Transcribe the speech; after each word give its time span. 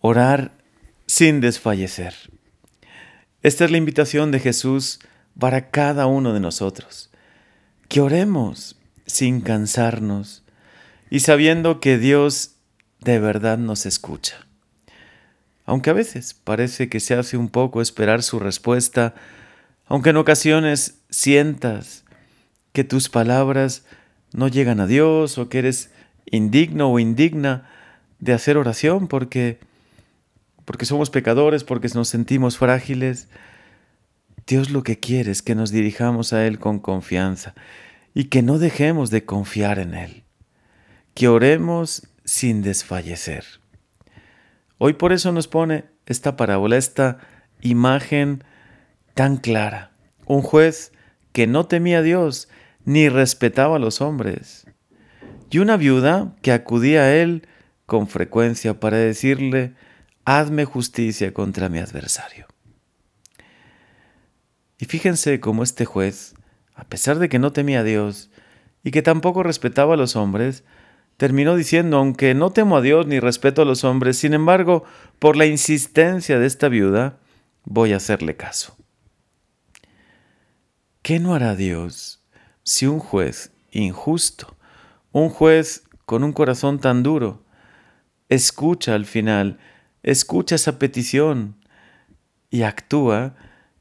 Orar 0.00 0.52
sin 1.06 1.40
desfallecer. 1.40 2.14
Esta 3.42 3.64
es 3.64 3.70
la 3.70 3.76
invitación 3.76 4.30
de 4.30 4.40
Jesús 4.40 4.98
para 5.38 5.70
cada 5.70 6.06
uno 6.06 6.32
de 6.32 6.40
nosotros. 6.40 7.10
Que 7.88 8.00
oremos 8.00 8.76
sin 9.06 9.40
cansarnos 9.40 10.42
y 11.10 11.20
sabiendo 11.20 11.80
que 11.80 11.98
Dios 11.98 12.56
de 13.00 13.18
verdad 13.18 13.58
nos 13.58 13.84
escucha. 13.84 14.46
Aunque 15.66 15.90
a 15.90 15.94
veces 15.94 16.34
parece 16.34 16.88
que 16.88 17.00
se 17.00 17.14
hace 17.14 17.36
un 17.36 17.48
poco 17.48 17.82
esperar 17.82 18.22
su 18.22 18.38
respuesta, 18.38 19.14
aunque 19.86 20.10
en 20.10 20.16
ocasiones 20.16 20.98
sientas 21.10 22.04
que 22.72 22.84
tus 22.84 23.08
palabras 23.08 23.84
no 24.32 24.48
llegan 24.48 24.80
a 24.80 24.86
Dios 24.86 25.38
o 25.38 25.48
que 25.48 25.58
eres 25.58 25.90
indigno 26.26 26.90
o 26.90 26.98
indigna 26.98 27.68
de 28.18 28.32
hacer 28.32 28.56
oración 28.56 29.08
porque 29.08 29.58
porque 30.64 30.86
somos 30.86 31.10
pecadores, 31.10 31.64
porque 31.64 31.88
nos 31.94 32.08
sentimos 32.08 32.58
frágiles. 32.58 33.28
Dios 34.46 34.70
lo 34.70 34.82
que 34.82 34.98
quiere 34.98 35.30
es 35.30 35.42
que 35.42 35.54
nos 35.54 35.70
dirijamos 35.70 36.32
a 36.32 36.46
Él 36.46 36.58
con 36.58 36.78
confianza 36.78 37.54
y 38.14 38.24
que 38.24 38.42
no 38.42 38.58
dejemos 38.58 39.10
de 39.10 39.24
confiar 39.24 39.78
en 39.78 39.94
Él, 39.94 40.24
que 41.14 41.28
oremos 41.28 42.08
sin 42.24 42.62
desfallecer. 42.62 43.44
Hoy 44.78 44.94
por 44.94 45.12
eso 45.12 45.32
nos 45.32 45.46
pone 45.46 45.84
esta 46.06 46.36
parábola, 46.36 46.76
esta 46.76 47.18
imagen 47.60 48.42
tan 49.14 49.36
clara. 49.36 49.92
Un 50.26 50.42
juez 50.42 50.92
que 51.32 51.46
no 51.46 51.66
temía 51.66 51.98
a 51.98 52.02
Dios 52.02 52.48
ni 52.84 53.08
respetaba 53.08 53.76
a 53.76 53.78
los 53.78 54.00
hombres. 54.00 54.66
Y 55.50 55.58
una 55.58 55.76
viuda 55.76 56.34
que 56.42 56.52
acudía 56.52 57.02
a 57.02 57.14
él 57.14 57.46
con 57.86 58.06
frecuencia 58.06 58.78
para 58.78 58.96
decirle, 58.96 59.74
hazme 60.24 60.64
justicia 60.64 61.32
contra 61.32 61.68
mi 61.68 61.78
adversario. 61.78 62.46
Y 64.78 64.86
fíjense 64.86 65.40
cómo 65.40 65.62
este 65.62 65.84
juez, 65.84 66.34
a 66.74 66.84
pesar 66.84 67.18
de 67.18 67.28
que 67.28 67.38
no 67.38 67.52
temía 67.52 67.80
a 67.80 67.84
Dios 67.84 68.30
y 68.82 68.90
que 68.90 69.02
tampoco 69.02 69.42
respetaba 69.42 69.94
a 69.94 69.96
los 69.96 70.16
hombres, 70.16 70.64
terminó 71.16 71.54
diciendo, 71.54 71.98
aunque 71.98 72.34
no 72.34 72.50
temo 72.50 72.78
a 72.78 72.80
Dios 72.80 73.06
ni 73.06 73.20
respeto 73.20 73.60
a 73.60 73.66
los 73.66 73.84
hombres, 73.84 74.16
sin 74.16 74.32
embargo, 74.32 74.84
por 75.18 75.36
la 75.36 75.44
insistencia 75.44 76.38
de 76.38 76.46
esta 76.46 76.68
viuda, 76.68 77.18
voy 77.64 77.92
a 77.92 77.98
hacerle 77.98 78.36
caso. 78.36 78.76
¿Qué 81.02 81.18
no 81.18 81.34
hará 81.34 81.56
Dios 81.56 82.24
si 82.62 82.86
un 82.86 83.00
juez 83.00 83.52
injusto, 83.70 84.56
un 85.12 85.28
juez 85.28 85.84
con 86.06 86.24
un 86.24 86.32
corazón 86.32 86.80
tan 86.80 87.02
duro, 87.02 87.44
escucha 88.28 88.94
al 88.94 89.06
final 89.06 89.58
escucha 90.02 90.54
esa 90.54 90.78
petición 90.78 91.56
y 92.50 92.62
actúa, 92.62 93.34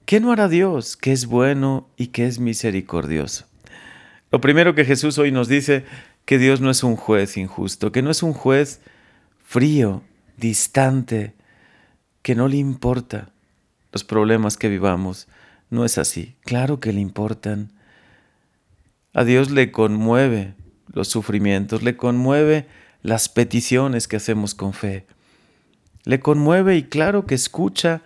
¿qué 0.06 0.20
no 0.20 0.32
hará 0.32 0.48
Dios 0.48 0.98
que 0.98 1.12
es 1.12 1.26
bueno 1.26 1.90
y 1.98 2.08
que 2.08 2.28
es 2.28 2.40
misericordioso? 2.40 3.46
Lo 4.32 4.42
primero 4.42 4.76
que 4.76 4.86
Jesús 4.86 5.18
hoy 5.18 5.32
nos 5.32 5.48
dice, 5.48 5.86
que 6.26 6.38
Dios 6.38 6.62
no 6.62 6.70
es 6.70 6.84
un 6.84 6.96
juez 6.96 7.38
injusto, 7.38 7.92
que 7.92 8.04
no 8.04 8.12
es 8.12 8.22
un 8.22 8.34
juez 8.34 8.82
frío, 9.44 10.04
distante, 10.38 11.34
que 12.22 12.36
no 12.36 12.48
le 12.48 12.58
importa 12.58 13.32
los 13.92 14.04
problemas 14.04 14.56
que 14.56 14.70
vivamos. 14.70 15.28
No 15.72 15.86
es 15.86 15.98
así. 15.98 16.36
Claro 16.42 16.80
que 16.80 16.94
le 16.94 17.02
importan. 17.02 17.72
A 19.14 19.24
Dios 19.24 19.50
le 19.50 19.72
conmueve 19.72 20.54
los 20.94 21.08
sufrimientos, 21.08 21.82
le 21.82 21.98
conmueve 21.98 22.68
las 23.02 23.28
peticiones 23.28 24.08
que 24.08 24.18
hacemos 24.18 24.54
con 24.54 24.74
fe 24.74 25.08
le 26.06 26.20
conmueve 26.20 26.76
y 26.78 26.84
claro 26.84 27.26
que 27.26 27.36
escucha 27.36 28.02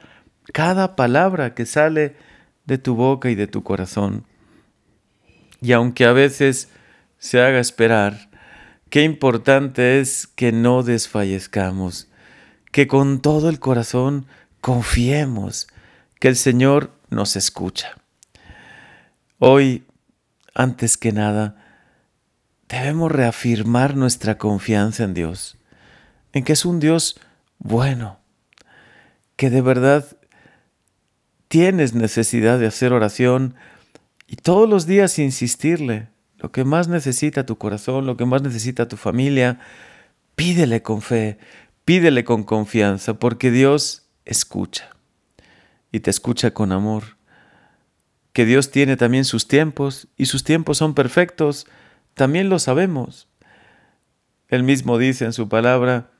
cada 0.51 0.95
palabra 0.95 1.53
que 1.53 1.65
sale 1.65 2.15
de 2.65 2.77
tu 2.77 2.95
boca 2.95 3.29
y 3.29 3.35
de 3.35 3.47
tu 3.47 3.63
corazón. 3.63 4.25
Y 5.61 5.71
aunque 5.71 6.05
a 6.05 6.11
veces 6.11 6.69
se 7.17 7.41
haga 7.41 7.59
esperar, 7.59 8.29
qué 8.89 9.03
importante 9.03 9.99
es 9.99 10.27
que 10.27 10.51
no 10.51 10.83
desfallezcamos, 10.83 12.09
que 12.71 12.87
con 12.87 13.21
todo 13.21 13.49
el 13.49 13.59
corazón 13.59 14.25
confiemos 14.59 15.67
que 16.19 16.27
el 16.27 16.35
Señor 16.35 16.91
nos 17.09 17.35
escucha. 17.35 17.95
Hoy, 19.39 19.85
antes 20.53 20.97
que 20.97 21.11
nada, 21.11 21.55
debemos 22.69 23.11
reafirmar 23.11 23.95
nuestra 23.95 24.37
confianza 24.37 25.03
en 25.03 25.13
Dios, 25.13 25.57
en 26.31 26.43
que 26.43 26.53
es 26.53 26.65
un 26.65 26.79
Dios 26.79 27.19
bueno, 27.63 28.19
que 29.37 29.49
de 29.49 29.61
verdad 29.61 30.05
tienes 31.47 31.93
necesidad 31.93 32.59
de 32.59 32.67
hacer 32.67 32.93
oración 32.93 33.55
y 34.27 34.35
todos 34.35 34.69
los 34.69 34.85
días 34.85 35.17
insistirle. 35.17 36.09
Lo 36.37 36.51
que 36.51 36.65
más 36.65 36.89
necesita 36.89 37.45
tu 37.45 37.57
corazón, 37.57 38.05
lo 38.05 38.17
que 38.17 38.25
más 38.25 38.41
necesita 38.41 38.89
tu 38.89 38.97
familia, 38.97 39.59
pídele 40.35 40.81
con 40.81 41.01
fe, 41.01 41.37
pídele 41.85 42.25
con 42.25 42.43
confianza, 42.43 43.13
porque 43.13 43.49
Dios 43.49 44.09
escucha 44.25 44.89
y 45.89 46.01
te 46.01 46.09
escucha 46.09 46.51
con 46.51 46.73
amor. 46.73 47.17
Que 48.33 48.45
Dios 48.45 48.71
tiene 48.71 48.97
también 48.97 49.23
sus 49.23 49.47
tiempos 49.47 50.09
y 50.17 50.25
sus 50.25 50.43
tiempos 50.43 50.79
son 50.79 50.95
perfectos, 50.95 51.65
también 52.13 52.49
lo 52.49 52.59
sabemos. 52.59 53.29
Él 54.49 54.63
mismo 54.63 54.97
dice 54.97 55.23
en 55.23 55.33
su 55.33 55.47
palabra, 55.47 56.12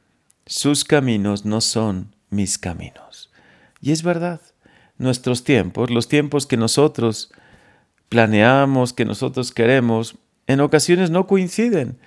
sus 0.45 0.83
caminos 0.83 1.45
no 1.45 1.61
son 1.61 2.15
mis 2.29 2.57
caminos. 2.57 3.31
Y 3.81 3.91
es 3.91 4.03
verdad, 4.03 4.41
nuestros 4.97 5.43
tiempos, 5.43 5.89
los 5.89 6.07
tiempos 6.07 6.45
que 6.47 6.57
nosotros 6.57 7.31
planeamos, 8.09 8.93
que 8.93 9.05
nosotros 9.05 9.51
queremos, 9.51 10.17
en 10.47 10.59
ocasiones 10.59 11.09
no 11.09 11.27
coinciden 11.27 11.97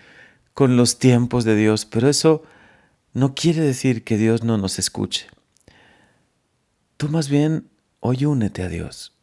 con 0.54 0.76
los 0.76 0.98
tiempos 0.98 1.44
de 1.44 1.56
Dios, 1.56 1.84
pero 1.84 2.08
eso 2.08 2.42
no 3.12 3.34
quiere 3.34 3.60
decir 3.60 4.04
que 4.04 4.16
Dios 4.16 4.44
no 4.44 4.58
nos 4.58 4.78
escuche. 4.78 5.26
Tú 6.96 7.08
más 7.08 7.28
bien 7.28 7.68
hoy 8.00 8.24
únete 8.24 8.62
a 8.62 8.68
Dios, 8.68 9.14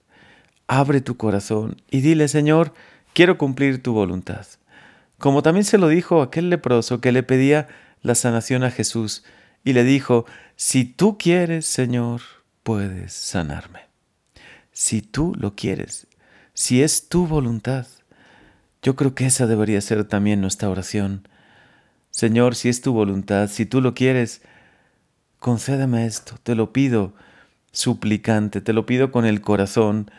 abre 0.67 1.01
tu 1.01 1.17
corazón 1.17 1.81
y 1.89 2.01
dile, 2.01 2.27
Señor, 2.27 2.73
quiero 3.13 3.37
cumplir 3.37 3.81
tu 3.81 3.93
voluntad. 3.93 4.45
Como 5.17 5.41
también 5.41 5.63
se 5.63 5.77
lo 5.77 5.87
dijo 5.87 6.21
aquel 6.21 6.49
leproso 6.49 7.01
que 7.01 7.11
le 7.11 7.23
pedía 7.23 7.67
la 8.03 8.15
sanación 8.15 8.63
a 8.63 8.71
Jesús 8.71 9.23
y 9.63 9.73
le 9.73 9.83
dijo, 9.83 10.25
si 10.55 10.85
tú 10.85 11.17
quieres, 11.17 11.65
Señor, 11.65 12.21
puedes 12.61 13.13
sanarme. 13.13 13.81
Si 14.71 15.01
tú 15.01 15.33
lo 15.37 15.55
quieres, 15.55 16.07
si 16.53 16.83
es 16.83 17.09
tu 17.09 17.25
voluntad. 17.27 17.87
Yo 18.81 18.95
creo 18.95 19.15
que 19.15 19.25
esa 19.25 19.47
debería 19.47 19.79
ser 19.81 20.03
también 20.03 20.41
nuestra 20.41 20.69
oración. 20.69 21.27
Señor, 22.11 22.55
si 22.55 22.69
es 22.69 22.81
tu 22.81 22.93
voluntad, 22.93 23.49
si 23.49 23.65
tú 23.65 23.81
lo 23.81 23.93
quieres, 23.93 24.41
concédeme 25.39 26.05
esto, 26.05 26.35
te 26.43 26.53
lo 26.55 26.73
pido 26.73 27.13
suplicante, 27.71 28.61
te 28.61 28.73
lo 28.73 28.85
pido 28.85 29.11
con 29.11 29.25
el 29.25 29.41
corazón, 29.41 30.11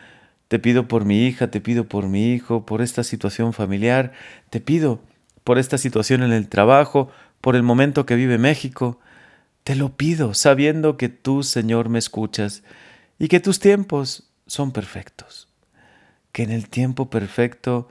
te 0.47 0.59
pido 0.59 0.87
por 0.87 1.05
mi 1.05 1.25
hija, 1.25 1.51
te 1.51 1.61
pido 1.61 1.87
por 1.87 2.07
mi 2.07 2.33
hijo, 2.33 2.65
por 2.65 2.81
esta 2.81 3.03
situación 3.03 3.53
familiar, 3.53 4.11
te 4.49 4.59
pido 4.59 4.99
por 5.43 5.57
esta 5.57 5.77
situación 5.77 6.23
en 6.23 6.33
el 6.33 6.49
trabajo, 6.49 7.09
por 7.41 7.55
el 7.55 7.63
momento 7.63 8.05
que 8.05 8.15
vive 8.15 8.37
México. 8.37 8.99
Te 9.63 9.75
lo 9.75 9.95
pido, 9.95 10.33
sabiendo 10.33 10.97
que 10.97 11.09
tú, 11.09 11.43
Señor, 11.43 11.89
me 11.89 11.99
escuchas 11.99 12.63
y 13.17 13.27
que 13.27 13.39
tus 13.39 13.59
tiempos 13.59 14.31
son 14.47 14.71
perfectos. 14.71 15.47
Que 16.31 16.43
en 16.43 16.51
el 16.51 16.69
tiempo 16.69 17.09
perfecto 17.09 17.87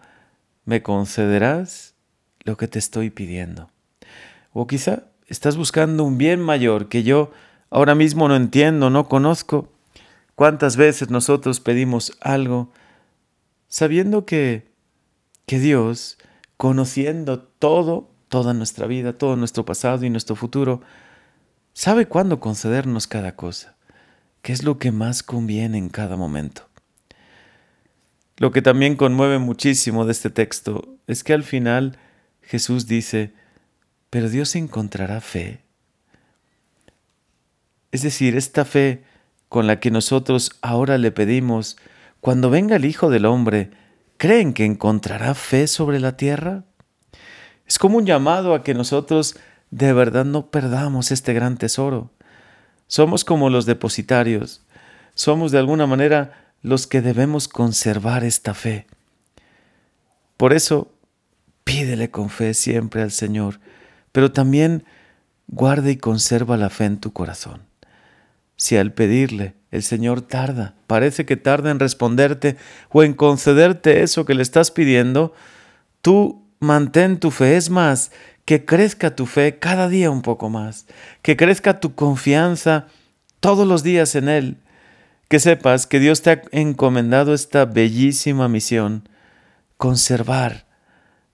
me 0.64 0.82
concederás 0.82 1.94
lo 2.44 2.56
que 2.56 2.68
te 2.68 2.78
estoy 2.78 3.10
pidiendo. 3.10 3.70
O 4.52 4.66
quizá 4.66 5.04
estás 5.26 5.56
buscando 5.56 6.04
un 6.04 6.18
bien 6.18 6.40
mayor 6.40 6.88
que 6.88 7.02
yo 7.02 7.32
ahora 7.70 7.94
mismo 7.94 8.28
no 8.28 8.36
entiendo, 8.36 8.90
no 8.90 9.08
conozco. 9.08 9.72
¿Cuántas 10.34 10.76
veces 10.76 11.10
nosotros 11.10 11.60
pedimos 11.60 12.16
algo 12.20 12.72
sabiendo 13.68 14.24
que, 14.24 14.68
que 15.46 15.58
Dios, 15.58 16.18
conociendo 16.56 17.40
todo, 17.40 18.13
toda 18.34 18.52
nuestra 18.52 18.88
vida, 18.88 19.12
todo 19.12 19.36
nuestro 19.36 19.64
pasado 19.64 20.04
y 20.04 20.10
nuestro 20.10 20.34
futuro, 20.34 20.80
sabe 21.72 22.06
cuándo 22.06 22.40
concedernos 22.40 23.06
cada 23.06 23.36
cosa, 23.36 23.76
qué 24.42 24.52
es 24.52 24.64
lo 24.64 24.76
que 24.80 24.90
más 24.90 25.22
conviene 25.22 25.78
en 25.78 25.88
cada 25.88 26.16
momento. 26.16 26.68
Lo 28.38 28.50
que 28.50 28.60
también 28.60 28.96
conmueve 28.96 29.38
muchísimo 29.38 30.04
de 30.04 30.10
este 30.10 30.30
texto 30.30 30.96
es 31.06 31.22
que 31.22 31.32
al 31.32 31.44
final 31.44 31.96
Jesús 32.42 32.88
dice, 32.88 33.34
pero 34.10 34.28
Dios 34.28 34.56
encontrará 34.56 35.20
fe. 35.20 35.60
Es 37.92 38.02
decir, 38.02 38.36
esta 38.36 38.64
fe 38.64 39.04
con 39.48 39.68
la 39.68 39.78
que 39.78 39.92
nosotros 39.92 40.50
ahora 40.60 40.98
le 40.98 41.12
pedimos, 41.12 41.76
cuando 42.20 42.50
venga 42.50 42.74
el 42.74 42.84
Hijo 42.84 43.10
del 43.10 43.26
Hombre, 43.26 43.70
¿creen 44.16 44.54
que 44.54 44.64
encontrará 44.64 45.34
fe 45.34 45.68
sobre 45.68 46.00
la 46.00 46.16
tierra? 46.16 46.64
Es 47.66 47.78
como 47.78 47.98
un 47.98 48.06
llamado 48.06 48.54
a 48.54 48.62
que 48.62 48.74
nosotros 48.74 49.36
de 49.70 49.92
verdad 49.92 50.24
no 50.24 50.50
perdamos 50.50 51.10
este 51.10 51.32
gran 51.32 51.56
tesoro, 51.56 52.10
Somos 52.86 53.24
como 53.24 53.48
los 53.48 53.64
depositarios. 53.64 54.62
Somos 55.14 55.50
de 55.50 55.58
alguna 55.58 55.86
manera 55.86 56.52
los 56.62 56.86
que 56.86 57.00
debemos 57.00 57.48
conservar 57.48 58.24
esta 58.24 58.52
fe. 58.52 58.86
Por 60.36 60.52
eso, 60.52 60.92
pídele 61.64 62.10
con 62.10 62.28
fe 62.28 62.52
siempre 62.52 63.02
al 63.02 63.10
Señor, 63.10 63.58
pero 64.12 64.32
también 64.32 64.84
guarda 65.48 65.90
y 65.90 65.96
conserva 65.96 66.56
la 66.56 66.70
fe 66.70 66.84
en 66.84 66.98
tu 66.98 67.12
corazón. 67.12 67.62
Si 68.56 68.76
al 68.76 68.92
pedirle 68.92 69.54
el 69.70 69.82
Señor 69.82 70.20
tarda, 70.20 70.74
parece 70.86 71.26
que 71.26 71.36
tarda 71.36 71.70
en 71.70 71.80
responderte 71.80 72.56
o 72.90 73.02
en 73.02 73.14
concederte 73.14 74.02
eso 74.02 74.24
que 74.24 74.34
le 74.34 74.42
estás 74.42 74.70
pidiendo, 74.70 75.32
tú 76.00 76.43
mantén 76.64 77.20
tu 77.20 77.30
fe. 77.30 77.56
Es 77.56 77.70
más, 77.70 78.10
que 78.44 78.64
crezca 78.64 79.14
tu 79.14 79.26
fe 79.26 79.58
cada 79.58 79.88
día 79.88 80.10
un 80.10 80.22
poco 80.22 80.50
más, 80.50 80.86
que 81.22 81.36
crezca 81.36 81.80
tu 81.80 81.94
confianza 81.94 82.86
todos 83.40 83.66
los 83.66 83.82
días 83.82 84.14
en 84.14 84.28
Él, 84.28 84.58
que 85.28 85.40
sepas 85.40 85.86
que 85.86 86.00
Dios 86.00 86.22
te 86.22 86.30
ha 86.30 86.42
encomendado 86.52 87.32
esta 87.32 87.64
bellísima 87.64 88.48
misión, 88.48 89.08
conservar, 89.76 90.66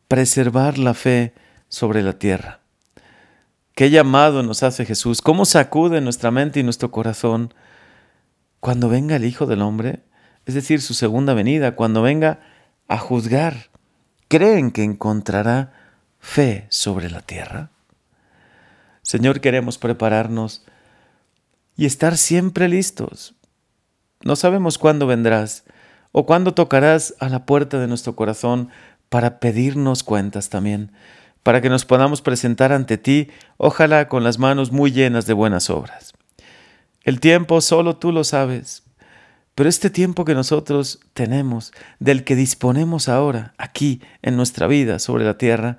preservar 0.09 0.79
la 0.79 0.95
fe 0.95 1.35
sobre 1.69 2.03
la 2.03 2.19
tierra. 2.19 2.61
Qué 3.75 3.91
llamado 3.91 4.43
nos 4.43 4.63
hace 4.63 4.85
Jesús, 4.85 5.23
cómo 5.23 5.45
sacude 5.45 6.01
nuestra 6.01 6.31
mente 6.31 6.61
y 6.61 6.63
nuestro 6.63 6.91
corazón 6.91 7.55
cuando 8.61 8.89
venga 8.89 9.17
el 9.17 9.25
Hijo 9.25 9.47
del 9.47 9.63
Hombre, 9.63 10.05
es 10.47 10.55
decir, 10.55 10.81
su 10.81 10.95
segunda 10.95 11.35
venida, 11.35 11.77
cuando 11.77 12.03
venga 12.03 12.41
a 12.89 12.99
juzgar. 12.99 13.70
¿Creen 14.31 14.71
que 14.71 14.85
encontrará 14.85 15.73
fe 16.21 16.69
sobre 16.69 17.11
la 17.11 17.21
tierra? 17.21 17.71
Señor, 19.03 19.41
queremos 19.41 19.77
prepararnos 19.77 20.65
y 21.77 21.85
estar 21.85 22.17
siempre 22.17 22.69
listos. 22.69 23.35
No 24.23 24.37
sabemos 24.37 24.79
cuándo 24.79 25.09
vendrás 25.09 25.65
o 26.13 26.27
cuándo 26.27 26.55
tocarás 26.55 27.17
a 27.19 27.29
la 27.29 27.45
puerta 27.45 27.81
de 27.81 27.89
nuestro 27.89 28.15
corazón 28.15 28.69
para 29.09 29.41
pedirnos 29.41 30.05
cuentas 30.05 30.49
también, 30.49 30.93
para 31.43 31.61
que 31.61 31.69
nos 31.69 31.85
podamos 31.85 32.23
presentar 32.23 32.71
ante 32.71 32.99
ti, 32.99 33.31
ojalá 33.57 34.09
con 34.09 34.23
las 34.23 34.39
manos 34.39 34.71
muy 34.71 34.93
llenas 34.93 35.27
de 35.27 35.33
buenas 35.33 35.71
obras. 35.71 36.13
El 37.03 37.19
tiempo 37.19 37.61
solo 37.61 37.97
tú 37.97 38.13
lo 38.13 38.23
sabes, 38.23 38.85
pero 39.61 39.69
este 39.69 39.91
tiempo 39.91 40.25
que 40.25 40.33
nosotros 40.33 41.01
tenemos, 41.13 41.75
del 41.99 42.25
que 42.25 42.35
disponemos 42.35 43.11
ahora, 43.11 43.53
aquí, 43.59 44.01
en 44.23 44.35
nuestra 44.35 44.67
vida 44.67 44.99
sobre 44.99 45.27
la 45.27 45.37
tierra, 45.37 45.77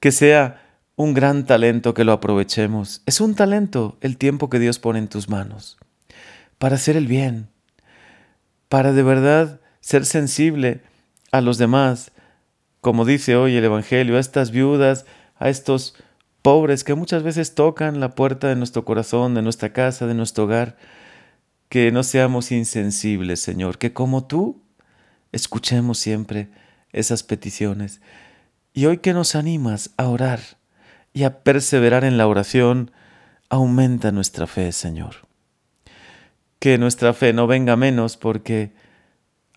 que 0.00 0.10
sea 0.10 0.60
un 0.96 1.14
gran 1.14 1.46
talento 1.46 1.94
que 1.94 2.02
lo 2.02 2.10
aprovechemos. 2.10 3.02
Es 3.06 3.20
un 3.20 3.36
talento 3.36 3.96
el 4.00 4.16
tiempo 4.16 4.50
que 4.50 4.58
Dios 4.58 4.80
pone 4.80 4.98
en 4.98 5.06
tus 5.06 5.28
manos 5.28 5.78
para 6.58 6.74
hacer 6.74 6.96
el 6.96 7.06
bien, 7.06 7.46
para 8.68 8.92
de 8.92 9.04
verdad 9.04 9.60
ser 9.78 10.04
sensible 10.04 10.82
a 11.30 11.40
los 11.42 11.58
demás, 11.58 12.10
como 12.80 13.04
dice 13.04 13.36
hoy 13.36 13.54
el 13.54 13.62
Evangelio, 13.62 14.16
a 14.16 14.20
estas 14.20 14.50
viudas, 14.50 15.06
a 15.36 15.48
estos 15.48 15.94
pobres 16.42 16.82
que 16.82 16.96
muchas 16.96 17.22
veces 17.22 17.54
tocan 17.54 18.00
la 18.00 18.16
puerta 18.16 18.48
de 18.48 18.56
nuestro 18.56 18.84
corazón, 18.84 19.36
de 19.36 19.42
nuestra 19.42 19.72
casa, 19.72 20.08
de 20.08 20.14
nuestro 20.14 20.42
hogar, 20.42 20.76
que 21.68 21.90
no 21.92 22.02
seamos 22.02 22.52
insensibles, 22.52 23.40
Señor, 23.40 23.78
que 23.78 23.92
como 23.92 24.24
tú 24.24 24.62
escuchemos 25.32 25.98
siempre 25.98 26.48
esas 26.92 27.22
peticiones. 27.22 28.00
Y 28.72 28.86
hoy 28.86 28.98
que 28.98 29.12
nos 29.12 29.34
animas 29.34 29.90
a 29.96 30.08
orar, 30.08 30.40
y 31.16 31.24
a 31.24 31.42
perseverar 31.42 32.04
en 32.04 32.18
la 32.18 32.26
oración, 32.26 32.90
aumenta 33.48 34.12
nuestra 34.12 34.46
fe, 34.46 34.70
Señor. 34.70 35.26
Que 36.58 36.76
nuestra 36.76 37.14
fe 37.14 37.32
no 37.32 37.46
venga 37.46 37.74
menos 37.74 38.18
porque 38.18 38.74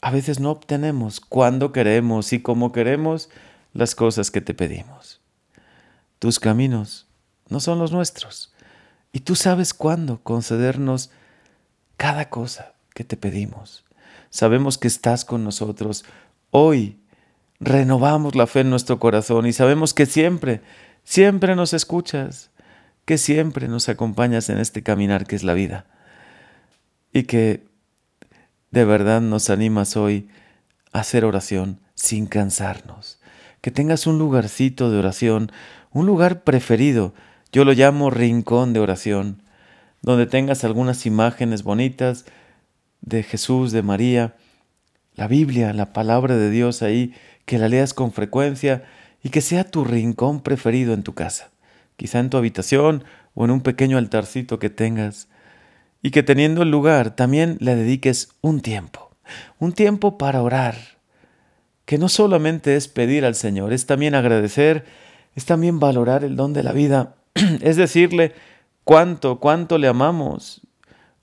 a 0.02 0.10
veces 0.10 0.40
no 0.40 0.52
obtenemos 0.52 1.20
cuando 1.20 1.74
queremos 1.74 2.32
y 2.32 2.42
como 2.42 2.72
queremos 2.72 3.30
las 3.74 3.94
cosas 3.94 4.32
que 4.32 4.40
te 4.40 4.54
pedimos. 4.54 5.20
Tus 6.20 6.40
caminos 6.40 7.08
no 7.50 7.60
son 7.60 7.78
los 7.78 7.92
nuestros 7.92 8.54
y 9.12 9.20
tú 9.20 9.36
sabes 9.36 9.74
cuándo 9.74 10.24
concedernos 10.24 11.12
cada 12.00 12.30
cosa 12.30 12.76
que 12.96 13.04
te 13.04 13.18
pedimos. 13.18 13.84
Sabemos 14.30 14.78
que 14.78 14.88
estás 14.88 15.26
con 15.26 15.44
nosotros. 15.44 16.06
Hoy 16.50 16.98
renovamos 17.60 18.36
la 18.36 18.48
fe 18.48 18.62
en 18.62 18.70
nuestro 18.70 19.00
corazón 19.00 19.46
y 19.46 19.52
sabemos 19.52 19.94
que 19.94 20.06
siempre 20.06 20.62
siempre 21.04 21.58
nos 21.58 21.74
escuchas, 21.74 22.52
que 23.04 23.18
siempre 23.18 23.68
nos 23.68 23.90
acompañas 23.90 24.48
en 24.48 24.60
este 24.60 24.82
caminar 24.82 25.28
que 25.28 25.36
es 25.36 25.44
la 25.44 25.54
vida 25.54 25.88
y 27.12 27.24
que 27.24 27.68
de 28.72 28.86
verdad 28.86 29.20
nos 29.20 29.50
animas 29.50 29.98
hoy 29.98 30.30
a 30.94 31.02
hacer 31.02 31.26
oración 31.26 31.82
sin 31.96 32.28
cansarnos. 32.28 33.20
Que 33.60 33.72
tengas 33.72 34.08
un 34.08 34.18
lugarcito 34.18 34.90
de 34.90 35.00
oración, 35.00 35.52
un 35.92 36.06
lugar 36.06 36.46
preferido, 36.46 37.14
yo 37.52 37.66
lo 37.66 37.74
llamo 37.74 38.10
rincón 38.10 38.72
de 38.72 38.80
oración, 38.80 39.44
donde 40.02 40.26
tengas 40.26 40.64
algunas 40.64 41.06
imágenes 41.06 41.64
bonitas 41.64 42.26
de 43.02 43.24
Jesús, 43.24 43.72
de 43.72 43.82
María, 43.82 44.36
la 45.16 45.28
Biblia, 45.28 45.74
la 45.74 45.94
palabra 45.94 46.38
de 46.38 46.50
Dios 46.50 46.82
ahí, 46.82 47.14
que 47.46 47.58
la 47.58 47.68
leas 47.68 47.94
con 47.94 48.12
frecuencia 48.12 48.84
y 49.24 49.30
que 49.30 49.42
sea 49.42 49.64
tu 49.64 49.84
rincón 49.84 50.42
preferido 50.42 50.94
en 50.94 51.04
tu 51.04 51.14
casa, 51.14 51.52
quizá 51.98 52.20
en 52.20 52.30
tu 52.30 52.38
habitación 52.38 53.04
o 53.34 53.46
en 53.46 53.52
un 53.52 53.62
pequeño 53.62 53.98
altarcito 53.98 54.60
que 54.60 54.70
tengas, 54.70 55.28
y 56.02 56.12
que 56.12 56.24
teniendo 56.24 56.62
el 56.62 56.72
lugar 56.72 57.16
también 57.16 57.58
le 57.60 57.76
dediques 57.76 58.30
un 58.42 58.62
tiempo, 58.62 59.12
un 59.60 59.74
tiempo 59.74 60.18
para 60.18 60.42
orar, 60.42 60.76
que 61.86 61.98
no 61.98 62.08
solamente 62.08 62.76
es 62.76 62.88
pedir 62.88 63.26
al 63.26 63.36
Señor, 63.36 63.74
es 63.74 63.86
también 63.86 64.16
agradecer, 64.16 64.86
es 65.36 65.46
también 65.46 65.80
valorar 65.80 66.24
el 66.24 66.36
don 66.36 66.54
de 66.54 66.64
la 66.64 66.72
vida, 66.72 67.16
es 67.62 67.76
decirle 67.76 68.34
cuánto, 68.90 69.40
cuánto 69.40 69.78
le 69.78 69.88
amamos, 69.88 70.62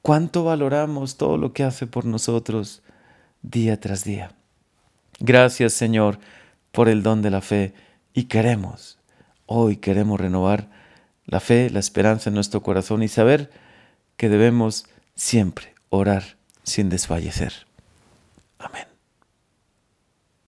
cuánto 0.00 0.44
valoramos 0.44 1.16
todo 1.16 1.36
lo 1.36 1.52
que 1.52 1.64
hace 1.64 1.88
por 1.88 2.04
nosotros 2.04 2.84
día 3.42 3.80
tras 3.80 4.04
día. 4.04 4.30
Gracias 5.18 5.72
Señor 5.72 6.20
por 6.70 6.88
el 6.88 7.02
don 7.02 7.22
de 7.22 7.30
la 7.30 7.40
fe 7.40 7.74
y 8.14 8.26
queremos, 8.26 9.00
hoy 9.46 9.78
queremos 9.78 10.20
renovar 10.20 10.68
la 11.24 11.40
fe, 11.40 11.68
la 11.68 11.80
esperanza 11.80 12.30
en 12.30 12.34
nuestro 12.34 12.62
corazón 12.62 13.02
y 13.02 13.08
saber 13.08 13.50
que 14.16 14.28
debemos 14.28 14.86
siempre 15.16 15.74
orar 15.88 16.36
sin 16.62 16.88
desfallecer. 16.88 17.66
Amén. 18.60 18.95